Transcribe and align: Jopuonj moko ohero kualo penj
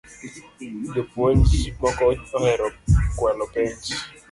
Jopuonj 0.95 1.51
moko 1.81 2.03
ohero 2.41 2.67
kualo 3.21 3.45
penj 3.55 3.83